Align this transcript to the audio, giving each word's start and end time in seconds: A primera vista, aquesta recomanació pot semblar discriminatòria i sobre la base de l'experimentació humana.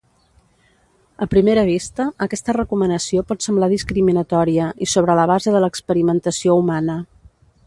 A 1.25 1.27
primera 1.33 1.65
vista, 1.67 2.07
aquesta 2.27 2.55
recomanació 2.57 3.25
pot 3.33 3.47
semblar 3.49 3.71
discriminatòria 3.77 4.73
i 4.87 4.91
sobre 4.95 5.19
la 5.21 5.31
base 5.37 5.57
de 5.57 5.63
l'experimentació 5.67 6.61
humana. 6.65 6.99